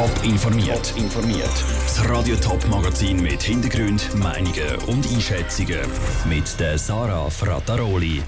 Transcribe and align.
Top 0.00 0.24
informiert. 0.24 0.94
informiert. 0.96 1.64
Das 1.84 2.08
Radio 2.08 2.34
Top 2.36 2.66
Magazin 2.68 3.20
mit 3.20 3.42
Hintergrund, 3.42 4.08
Meinungen 4.14 4.76
und 4.86 5.06
Einschätzungen 5.06 5.78
mit 6.26 6.58
der 6.58 6.78
Sarah 6.78 7.28
Frataroli. 7.28 8.22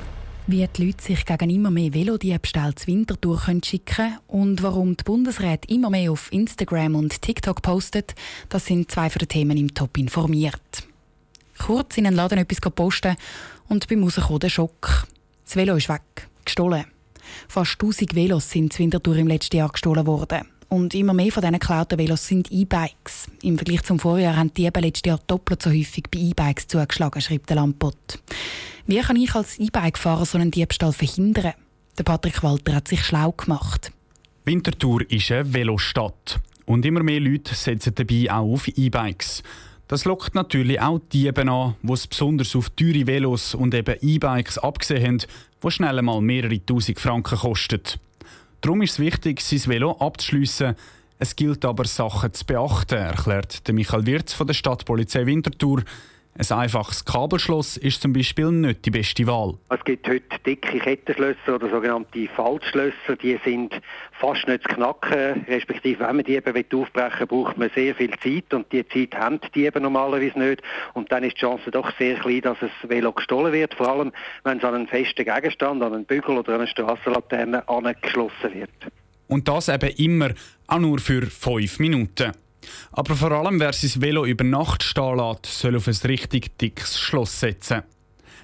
Wie 0.47 0.69
die 0.69 0.85
Leute 0.85 1.03
sich 1.03 1.25
gegen 1.25 1.49
immer 1.49 1.71
mehr 1.71 1.95
Velodiebstahl 1.95 2.75
zu 2.75 2.89
Winterthur 2.89 3.41
schicken 3.65 3.87
können 3.87 4.19
und 4.27 4.63
warum 4.63 4.99
die 4.99 5.05
Bundesräte 5.05 5.73
immer 5.73 5.89
mehr 5.89 6.13
auf 6.13 6.31
Instagram 6.31 6.95
und 6.95 7.23
TikTok 7.23 7.63
postet, 7.63 8.17
das 8.51 8.67
sind 8.67 8.91
zwei 8.91 9.09
von 9.09 9.21
den 9.21 9.29
Themen 9.29 9.57
im 9.57 9.73
Top 9.73 9.97
informiert. 9.97 10.87
Kurz 11.57 11.97
in 11.97 12.07
einen 12.07 12.17
Laden 12.17 12.37
etwas 12.37 12.61
posten 12.71 13.17
und 13.71 13.89
beim 13.89 14.03
Rauskommen 14.03 14.41
der 14.41 14.51
Schock. 14.51 15.07
Das 15.47 15.57
Velo 15.57 15.77
ist 15.77 15.89
weg, 15.89 16.29
gestohlen. 16.45 16.85
Fast 17.49 17.81
1000 17.81 18.15
Velos 18.15 18.51
sind 18.51 18.75
zu 18.75 18.81
Winterthur 18.81 19.17
im 19.17 19.29
letzten 19.29 19.57
Jahr 19.57 19.71
gestohlen 19.71 20.05
worden. 20.05 20.52
Und 20.73 20.95
immer 20.95 21.13
mehr 21.13 21.31
von 21.31 21.43
diesen 21.43 21.59
geklauten 21.59 21.99
Velos 21.99 22.27
sind 22.27 22.51
E-Bikes. 22.51 23.29
Im 23.43 23.59
Vergleich 23.59 23.83
zum 23.83 23.99
Vorjahr 23.99 24.37
haben 24.37 24.55
die 24.55 24.65
eben 24.65 24.83
letztes 24.83 25.07
Jahr 25.07 25.21
doppelt 25.27 25.61
so 25.61 25.69
häufig 25.69 26.05
bei 26.11 26.19
E-Bikes 26.19 26.67
zugeschlagen, 26.67 27.21
schreibt 27.21 27.51
der 27.51 27.57
Lampot. 27.57 28.23
Wie 28.87 28.99
kann 29.01 29.17
ich 29.17 29.35
als 29.35 29.59
E-Bike-Fahrer 29.59 30.25
so 30.25 30.39
einen 30.39 30.51
Diebstahl 30.51 30.95
verhindern? 30.95 31.53
Der 31.99 32.05
Patrick 32.05 32.43
Walter 32.43 32.75
hat 32.75 32.89
sich 32.89 33.05
schlau 33.05 33.33
gemacht. 33.33 33.93
Winterthur 34.47 35.03
ist 35.11 35.31
eine 35.31 35.53
Velostadt. 35.53 36.41
Und 36.65 36.87
immer 36.87 37.03
mehr 37.03 37.21
Leute 37.21 37.55
setzen 37.55 37.95
dabei 37.95 38.33
auch 38.33 38.55
auf 38.55 38.67
E-Bikes. 38.67 39.43
Das 39.89 40.07
lockt 40.07 40.35
natürlich 40.35 40.81
auch 40.81 41.01
Diebe 41.13 41.43
an, 41.51 41.75
die 41.83 41.93
es 41.93 42.07
besonders 42.07 42.57
auf 42.57 42.71
teure 42.71 43.07
Velos 43.07 43.55
und 43.55 43.75
eben 43.75 43.97
E-Bikes 44.01 44.57
abgesehen 44.57 45.05
haben, 45.05 45.19
die 45.63 45.71
schnell 45.71 45.99
einmal 45.99 46.23
mehrere 46.23 46.65
tausend 46.65 46.99
Franken 46.99 47.37
kosten. 47.37 47.83
Darum 48.63 48.81
ist 48.83 48.93
es 48.93 48.99
wichtig, 49.01 49.41
sein 49.41 49.67
Velo 49.67 49.97
abzuschliessen. 49.99 50.77
Es 51.19 51.35
gilt 51.35 51.65
aber, 51.65 51.85
Sachen 51.85 52.33
zu 52.33 52.45
beachten, 52.45 52.95
erklärt 52.95 53.69
Michael 53.69 54.07
Wirz 54.07 54.33
von 54.33 54.47
der 54.47 54.55
Stadtpolizei 54.55 55.27
Winterthur. 55.27 55.83
Ein 56.35 56.59
einfaches 56.59 57.05
Kabelschloss 57.05 57.77
ist 57.77 58.01
zum 58.01 58.15
Beispiel 58.15 58.51
nicht 58.51 58.87
die 58.87 58.91
beste 58.91 59.27
Wahl. 59.27 59.59
Es 59.69 59.85
gibt 59.85 60.09
heute 60.09 60.23
dicke 60.47 60.79
Kettenschlösser 60.79 61.57
oder 61.57 61.69
sogenannte 61.69 62.27
Faltschlösser. 62.35 63.17
Die 63.23 63.39
sind 63.45 63.79
fast 64.19 64.49
nicht 64.49 64.63
zu 64.63 64.75
knacken. 64.75 65.45
Respektive, 65.47 66.01
wenn 66.01 66.17
man 66.17 66.25
die 66.25 66.37
eben 66.37 66.65
aufbrechen 66.73 67.21
will, 67.21 67.27
braucht 67.27 67.59
man 67.59 67.71
sehr 67.75 67.95
viel 67.95 68.13
Zeit. 68.19 68.55
Und 68.55 68.73
die 68.73 68.89
Zeit 68.89 69.15
haben 69.15 69.41
die 69.55 69.67
eben 69.67 69.83
normalerweise 69.83 70.39
nicht. 70.39 70.63
Und 70.95 71.13
dann 71.13 71.23
ist 71.23 71.37
die 71.37 71.41
Chance 71.41 71.71
doch 71.71 71.93
sehr 71.99 72.15
klein, 72.19 72.41
dass 72.41 72.57
das 72.61 72.71
Velo 72.89 73.13
gestohlen 73.13 73.53
wird. 73.53 73.75
Vor 73.75 73.89
allem, 73.89 74.11
wenn 74.45 74.57
es 74.57 74.65
an 74.65 74.75
einen 74.75 74.89
festen 74.89 75.27
Gegenstand, 75.27 75.83
an 75.83 75.93
einen 75.93 76.07
Bügel 76.07 76.39
oder 76.39 76.55
an 76.55 76.61
eine 76.61 76.69
Strassenlaterne 76.69 77.69
angeschlossen 77.69 78.55
wird. 78.55 78.71
Und 79.29 79.49
das 79.49 79.69
eben 79.69 79.91
immer 79.97 80.31
auch 80.67 80.79
nur 80.79 80.99
für 80.99 81.27
fünf 81.27 81.79
Minuten. 81.79 82.33
Aber 82.93 83.15
vor 83.15 83.33
allem, 83.33 83.61
wer 83.61 83.73
sein 83.73 84.03
Velo 84.03 84.25
über 84.25 84.45
Nacht 84.45 84.83
stehen 84.83 85.17
lässt, 85.17 85.47
soll 85.47 85.77
auf 85.77 85.87
ein 85.87 85.97
richtig 86.05 86.59
dickes 86.59 86.99
Schloss 86.99 87.41
setzen. 87.41 87.83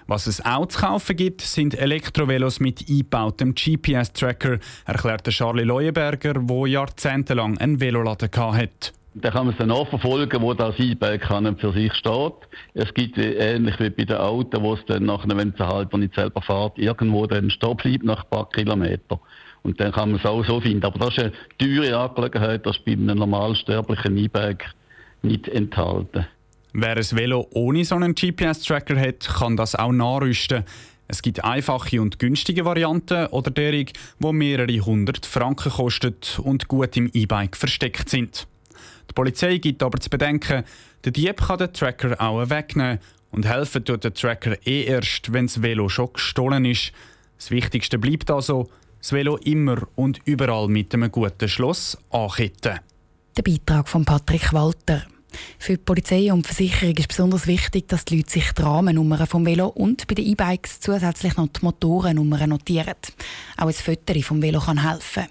Was 0.07 0.27
es 0.27 0.43
auch 0.43 0.67
zu 0.67 0.79
kaufen 0.79 1.17
gibt, 1.17 1.43
sind 1.43 1.79
Elektrovelos 1.79 2.61
mit 2.61 2.89
eingebautem 2.89 3.55
GPS-Tracker, 3.55 4.59
erklärte 4.87 5.31
Charlie 5.31 5.65
Leuenberger, 5.65 6.33
der 6.33 6.67
jahrzehntelang 6.67 7.59
einen 7.59 7.79
Veloladen 7.79 8.31
hatte. 8.35 8.93
Dann 9.15 9.33
kann 9.33 9.47
man 9.47 9.53
es 9.53 9.59
dann 9.59 9.69
nachverfolgen, 9.69 10.41
wo 10.41 10.55
das 10.55 10.79
E-Bike 10.79 11.27
für 11.59 11.73
sich 11.73 11.93
steht. 11.95 12.33
Es 12.73 12.95
gibt 12.95 13.19
äh, 13.19 13.55
ähnlich 13.55 13.79
wie 13.81 13.91
bei 13.91 14.05
den 14.05 14.17
Autos, 14.17 14.63
wo 14.63 14.75
es 14.75 14.85
dann 14.87 15.05
nachher, 15.05 15.37
wenn 15.37 15.51
es 15.51 15.61
halt 15.61 15.93
nicht 15.93 16.15
selber 16.15 16.41
fährt, 16.41 16.79
irgendwo 16.79 17.27
dann 17.27 17.51
stehen 17.51 17.77
bleibt 17.77 18.05
nach 18.05 18.25
ein 18.25 18.31
paar 18.31 18.49
Kilometern. 18.49 19.19
Und 19.69 19.79
dann 19.79 19.93
kann 19.93 20.13
man 20.13 20.19
es 20.19 20.25
auch 20.25 20.43
so 20.47 20.63
finden. 20.63 20.83
Aber 20.83 20.99
das 20.99 21.19
ist 21.19 21.19
eine 21.19 21.33
teure 21.59 21.95
Angelegenheit, 21.99 22.65
das 22.65 22.79
bei 22.79 22.93
einem 22.93 23.19
normalsterblichen 23.19 24.17
E-Bike 24.17 24.65
nicht 25.21 25.47
enthalten. 25.47 26.27
Wer 26.73 26.97
ein 26.97 27.11
Velo 27.13 27.47
ohne 27.51 27.85
so 27.85 27.97
einen 27.97 28.15
GPS-Tracker 28.15 28.99
hat, 28.99 29.29
kann 29.29 29.59
das 29.59 29.75
auch 29.75 29.93
nachrüsten. 29.93 30.65
Es 31.07 31.21
gibt 31.21 31.45
einfache 31.45 32.01
und 32.01 32.19
günstige 32.19 32.65
Varianten 32.65 33.27
oder 33.27 33.51
derige, 33.51 33.93
die 34.19 34.33
mehrere 34.33 34.81
hundert 34.81 35.27
Franken 35.27 35.71
kosten 35.71 36.17
und 36.39 36.69
gut 36.69 36.97
im 36.97 37.11
E-Bike 37.13 37.55
versteckt 37.55 38.09
sind. 38.09 38.47
Die 39.11 39.13
Polizei 39.13 39.59
gibt 39.59 39.83
aber 39.83 40.01
zu 40.01 40.09
bedenken, 40.09 40.65
der 41.05 41.13
Dieb 41.13 41.43
kann 41.43 41.59
den 41.59 41.75
Tracker 41.75 42.17
auch 42.19 42.49
wegnehmen 42.49 43.01
und 43.33 43.45
helfen 43.45 43.85
tut 43.85 44.05
der 44.05 44.15
Tracker 44.15 44.57
eh 44.67 44.85
erst, 44.85 45.31
wenn 45.31 45.47
das 45.47 45.61
Velo 45.61 45.91
schon 45.91 46.15
gestohlen 46.15 46.65
ist. 46.65 46.93
Das 47.37 47.51
Wichtigste 47.51 47.99
bleibt 47.99 48.31
also, 48.31 48.71
das 49.01 49.13
Velo 49.13 49.37
immer 49.39 49.87
und 49.95 50.21
überall 50.25 50.69
mit 50.69 50.95
einem 50.95 51.11
guten 51.11 51.49
Schloss 51.49 51.97
anketten. 52.11 52.81
Der 53.37 53.43
Beitrag 53.43 53.89
von 53.89 54.05
Patrick 54.05 54.53
Walter. 54.53 55.05
Für 55.59 55.73
die 55.73 55.85
Polizei 55.85 56.33
und 56.33 56.45
die 56.45 56.55
Versicherung 56.55 56.97
ist 56.97 57.09
besonders 57.09 57.47
wichtig, 57.47 57.89
dass 57.89 58.05
die 58.05 58.17
Leute 58.17 58.31
sich 58.31 58.53
die 58.53 58.63
Rahmennummern 58.63 59.27
vom 59.27 59.45
Velo 59.45 59.69
und 59.69 60.07
bei 60.07 60.15
den 60.15 60.27
E-Bikes 60.27 60.81
zusätzlich 60.81 61.37
noch 61.37 61.49
die 61.49 61.61
Motorennummern 61.63 62.51
notieren. 62.51 62.95
Auch 63.57 63.67
ein 63.67 63.73
Foto 63.73 64.21
vom 64.21 64.43
Velo 64.43 64.61
kann 64.61 64.89
helfen. 64.89 65.27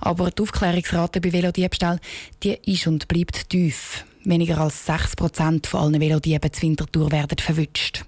Aber 0.00 0.30
die 0.30 0.42
Aufklärungsrate 0.42 1.20
bei 1.20 1.32
Velodiebstahl 1.32 2.00
die 2.42 2.58
ist 2.64 2.86
und 2.86 3.08
bleibt 3.08 3.48
tief. 3.50 4.04
Weniger 4.24 4.58
als 4.58 4.88
6% 4.88 5.66
von 5.66 5.80
allen 5.80 6.00
Velodieben 6.00 6.52
zur 6.52 6.62
Wintertour 6.62 7.12
werden 7.12 7.38
verwünscht. 7.38 8.04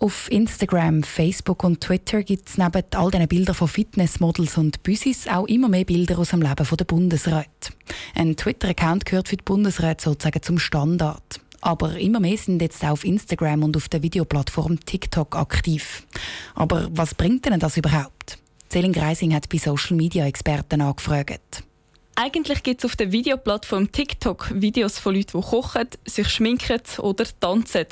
Auf 0.00 0.30
Instagram, 0.30 1.02
Facebook 1.02 1.64
und 1.64 1.80
Twitter 1.80 2.22
gibt 2.22 2.48
es 2.48 2.56
neben 2.56 2.84
all 2.94 3.10
diesen 3.10 3.26
Bildern 3.26 3.54
von 3.56 3.66
Fitnessmodels 3.66 4.56
und 4.56 4.84
Büsis 4.84 5.26
auch 5.26 5.48
immer 5.48 5.68
mehr 5.68 5.84
Bilder 5.84 6.20
aus 6.20 6.30
dem 6.30 6.40
Leben 6.40 6.54
der 6.78 6.84
Bundesräte. 6.84 7.72
Ein 8.14 8.36
Twitter-Account 8.36 9.06
gehört 9.06 9.26
für 9.26 9.36
die 9.36 9.44
Bundesräte 9.44 10.04
sozusagen 10.04 10.40
zum 10.40 10.60
Standard. 10.60 11.40
Aber 11.60 11.98
immer 11.98 12.20
mehr 12.20 12.36
sind 12.36 12.62
jetzt 12.62 12.84
auch 12.84 12.90
auf 12.90 13.04
Instagram 13.04 13.64
und 13.64 13.76
auf 13.76 13.88
der 13.88 14.04
Videoplattform 14.04 14.78
TikTok 14.78 15.34
aktiv. 15.34 16.06
Aber 16.54 16.86
was 16.92 17.16
bringt 17.16 17.46
denn 17.46 17.58
das 17.58 17.76
überhaupt? 17.76 18.38
Celine 18.70 18.92
Greising 18.92 19.34
hat 19.34 19.48
bei 19.48 19.58
Social 19.58 19.96
Media 19.96 20.26
Experten 20.26 20.80
angefragt. 20.80 21.64
Eigentlich 22.20 22.64
gibt 22.64 22.80
es 22.80 22.84
auf 22.84 22.96
der 22.96 23.12
Videoplattform 23.12 23.92
TikTok 23.92 24.50
Videos 24.52 24.98
von 24.98 25.14
Leuten, 25.14 25.40
die 25.40 25.46
kochen, 25.46 25.86
sich 26.04 26.28
schminken 26.28 26.80
oder 26.98 27.24
tanzen. 27.38 27.86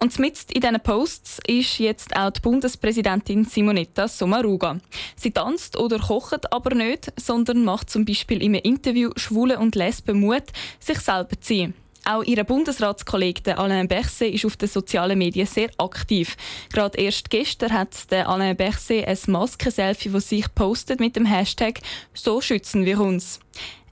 Und 0.00 0.18
mit 0.18 0.50
in 0.50 0.62
diesen 0.62 0.80
Posts 0.80 1.40
ist 1.46 1.78
jetzt 1.78 2.16
auch 2.16 2.30
die 2.30 2.40
Bundespräsidentin 2.40 3.44
Simonetta 3.44 4.08
Sommaruga. 4.08 4.78
Sie 5.14 5.30
tanzt 5.30 5.76
oder 5.76 5.98
kocht 5.98 6.50
aber 6.54 6.74
nicht, 6.74 7.12
sondern 7.20 7.64
macht 7.64 7.90
zum 7.90 8.06
Beispiel 8.06 8.42
einem 8.42 8.62
Interview 8.62 9.10
Schwule 9.16 9.58
und 9.58 9.74
Lesben 9.74 10.20
Mut, 10.20 10.44
sich 10.80 11.00
selber 11.00 11.38
zu 11.38 11.54
sein. 11.54 11.74
Auch 12.08 12.22
ihr 12.22 12.44
Bundesratskollege 12.44 13.58
Alain 13.58 13.88
Berset 13.88 14.32
ist 14.32 14.44
auf 14.44 14.56
den 14.56 14.68
sozialen 14.68 15.18
Medien 15.18 15.44
sehr 15.44 15.70
aktiv. 15.76 16.36
Gerade 16.72 16.98
erst 16.98 17.30
gestern 17.30 17.72
hat 17.72 17.96
Alain 18.12 18.56
Berset 18.56 19.08
ein 19.08 19.18
Maskenselfie, 19.26 20.10
das 20.10 20.28
sich 20.28 20.54
postet 20.54 21.00
mit 21.00 21.16
dem 21.16 21.26
Hashtag 21.26 21.80
«So 22.14 22.40
schützen 22.40 22.84
wir 22.84 23.00
uns». 23.00 23.40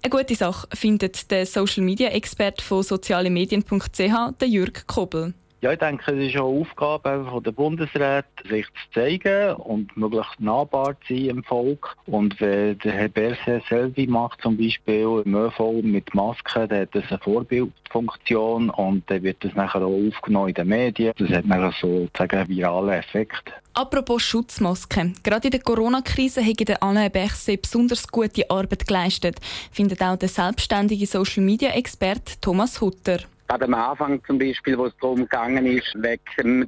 Eine 0.00 0.10
gute 0.10 0.36
Sache 0.36 0.68
findet 0.72 1.28
der 1.32 1.44
Social 1.44 1.82
Media 1.82 2.08
Experte 2.10 2.62
von 2.62 2.84
sozialemedien.ch, 2.84 4.44
Jürg 4.44 4.86
Kobel. 4.86 5.34
Ja, 5.64 5.72
ich 5.72 5.78
denke, 5.78 6.12
es 6.12 6.28
ist 6.28 6.38
auch 6.38 6.60
Aufgabe 6.60 7.26
von 7.26 7.42
der 7.42 7.52
Bundesrat, 7.52 8.26
sich 8.46 8.66
zu 8.66 9.00
zeigen 9.00 9.54
und 9.54 9.96
möglichst 9.96 10.38
nahbar 10.38 10.94
zu 11.08 11.14
sein 11.14 11.28
im 11.30 11.42
Volk. 11.42 11.96
Und 12.04 12.38
wenn 12.38 12.78
der 12.80 12.92
Herr 12.92 13.08
Berset 13.08 13.64
selber 13.70 14.02
macht, 14.06 14.42
zum 14.42 14.58
Beispiel 14.58 15.22
im 15.24 15.34
ÖV 15.34 15.80
mit 15.82 16.14
Masken, 16.14 16.68
dann 16.68 16.80
hat 16.82 16.94
das 16.94 17.04
eine 17.08 17.18
Vorbildfunktion 17.20 18.68
und 18.68 19.10
dann 19.10 19.22
wird 19.22 19.42
das 19.42 19.54
nachher 19.54 19.80
auch 19.80 20.08
aufgenommen 20.08 20.50
in 20.50 20.54
den 20.54 20.68
Medien. 20.68 21.14
Das 21.16 21.30
hat 21.30 21.46
nachher 21.46 21.72
sozusagen 21.80 22.40
einen 22.40 22.48
viralen 22.50 22.98
Effekt. 22.98 23.50
Apropos 23.72 24.22
Schutzmasken. 24.22 25.14
Gerade 25.22 25.46
in 25.46 25.52
der 25.52 25.62
Corona-Krise 25.62 26.44
hat 26.44 26.68
der 26.68 26.82
Alain 26.82 27.10
Berset 27.10 27.62
besonders 27.62 28.06
gute 28.06 28.50
Arbeit 28.50 28.86
geleistet, 28.86 29.40
findet 29.72 30.02
auch 30.02 30.16
der 30.16 30.28
selbstständige 30.28 31.06
Social-Media-Experte 31.06 32.38
Thomas 32.38 32.82
Hutter. 32.82 33.20
Gerade 33.54 33.66
am 33.66 33.74
Anfang 33.74 34.20
zum 34.26 34.36
Beispiel, 34.36 34.76
wo 34.76 34.86
es 34.86 34.96
darum 35.00 35.20
gegangen 35.20 35.64
ist, 35.64 35.94
weg 36.02 36.20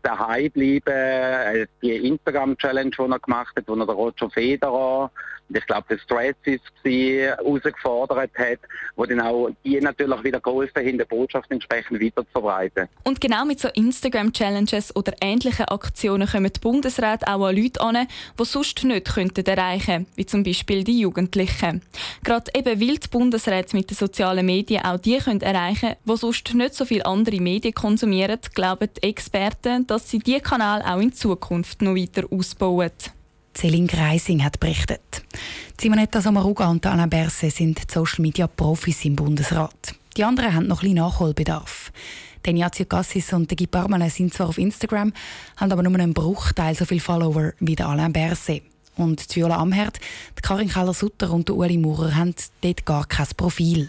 daheim 0.05 0.53
bleiben, 0.53 0.83
äh, 0.87 1.67
die 1.83 1.97
Instagram-Challenge, 1.97 2.93
die 2.93 3.11
er 3.11 3.19
gemacht 3.19 3.56
hat, 3.56 3.65
wo 3.67 3.75
er 3.75 3.87
den 3.87 3.97
Roger 3.97 4.31
Federer 4.31 5.11
ich 5.49 5.67
glaube, 5.67 5.85
der 5.91 5.99
Stress 5.99 6.35
ist 6.44 6.62
herausgefordert 6.83 8.31
hat, 8.37 8.59
wo 8.97 9.05
dann 9.05 9.21
auch 9.21 9.50
die 9.65 9.81
natürlich 9.81 10.25
wieder 10.25 10.41
geholfen 10.41 10.85
haben, 10.85 10.99
die 10.99 11.05
Botschaft 11.05 11.50
entsprechend 11.50 12.00
weiterzuverbreiten. 12.00 12.88
Und 13.05 13.21
genau 13.21 13.44
mit 13.44 13.61
so 13.61 13.69
Instagram-Challenges 13.69 14.94
oder 14.97 15.12
ähnlichen 15.21 15.67
Aktionen 15.67 16.27
kommen 16.27 16.53
die 16.53 16.61
Bundesräte 16.61 17.27
auch 17.29 17.47
an 17.47 17.56
Leute 17.56 17.81
an, 17.81 18.09
die 18.38 18.44
sonst 18.44 18.83
nicht 18.85 19.15
könnten 19.15 19.47
erreichen 19.47 20.06
wie 20.17 20.27
zum 20.27 20.43
Beispiel 20.43 20.83
die 20.83 21.00
Jugendlichen. 21.00 21.83
Gerade 22.25 22.50
eben, 22.55 22.81
weil 22.81 22.97
die 22.97 23.09
Bundesräte 23.09 23.77
mit 23.77 23.91
den 23.91 23.97
sozialen 23.97 24.47
Medien 24.47 24.85
auch 24.85 24.99
die 24.99 25.19
können 25.19 25.41
erreichen 25.41 25.81
können, 25.81 25.97
die 26.05 26.17
sonst 26.17 26.55
nicht 26.55 26.75
so 26.76 26.84
viele 26.84 27.06
andere 27.06 27.40
Medien 27.40 27.75
konsumieren, 27.75 28.38
glauben 28.55 28.88
die 28.96 29.08
Experten, 29.08 29.87
dass 29.87 30.11
sie 30.11 30.19
diese 30.19 30.40
Kanal 30.40 30.82
auch 30.82 31.00
in 31.00 31.12
Zukunft 31.12 31.82
noch 31.82 31.94
weiter 31.94 32.25
ausbauen. 32.31 32.90
Céline 33.56 33.87
Greising 33.87 34.44
hat 34.44 34.61
berichtet. 34.61 35.25
Simonetta 35.81 36.20
Sommaruga 36.20 36.69
und 36.69 36.84
Alain 36.84 37.08
Berset 37.08 37.55
sind 37.55 37.90
Social 37.90 38.20
Media 38.23 38.46
Profis 38.46 39.05
im 39.05 39.17
Bundesrat. 39.17 39.94
Die 40.17 40.25
anderen 40.25 40.55
haben 40.55 40.67
noch 40.67 40.82
ein 40.82 40.88
bisschen 40.88 40.96
Nachholbedarf. 40.96 41.93
Ignazio 42.46 42.87
Cassis 42.87 43.32
und 43.32 43.49
Guy 43.56 43.67
Parmelin 43.67 44.08
sind 44.08 44.32
zwar 44.32 44.49
auf 44.49 44.58
Instagram, 44.58 45.12
haben 45.56 45.73
aber 45.73 45.82
nur 45.82 45.94
einen 45.94 46.14
Bruchteil 46.14 46.76
so 46.76 46.84
viele 46.84 47.00
Follower 47.00 47.52
wie 47.58 47.78
Alain 47.78 48.12
Berset. 48.12 48.62
Und 48.96 49.34
Viola 49.34 49.56
Amherd, 49.56 49.99
Karin 50.40 50.69
Keller-Sutter 50.69 51.31
und 51.31 51.50
Uli 51.50 51.76
Maurer 51.76 52.14
haben 52.14 52.34
dort 52.62 52.87
gar 52.87 53.05
kein 53.06 53.26
Profil. 53.37 53.88